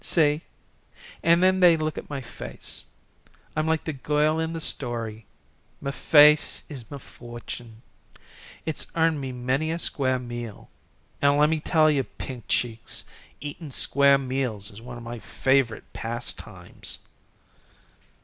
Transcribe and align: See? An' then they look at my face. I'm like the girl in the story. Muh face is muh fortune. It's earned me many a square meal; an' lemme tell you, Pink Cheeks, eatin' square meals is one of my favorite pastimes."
See? 0.03 0.41
An' 1.21 1.41
then 1.41 1.59
they 1.59 1.77
look 1.77 1.95
at 1.95 2.09
my 2.09 2.21
face. 2.21 2.85
I'm 3.55 3.67
like 3.67 3.83
the 3.83 3.93
girl 3.93 4.39
in 4.39 4.51
the 4.53 4.59
story. 4.59 5.27
Muh 5.79 5.91
face 5.91 6.63
is 6.69 6.89
muh 6.89 6.97
fortune. 6.97 7.83
It's 8.65 8.87
earned 8.95 9.21
me 9.21 9.31
many 9.31 9.69
a 9.69 9.77
square 9.77 10.17
meal; 10.17 10.71
an' 11.21 11.37
lemme 11.37 11.61
tell 11.61 11.91
you, 11.91 12.03
Pink 12.03 12.45
Cheeks, 12.47 13.03
eatin' 13.41 13.69
square 13.69 14.17
meals 14.17 14.71
is 14.71 14.81
one 14.81 14.97
of 14.97 15.03
my 15.03 15.19
favorite 15.19 15.83
pastimes." 15.93 16.97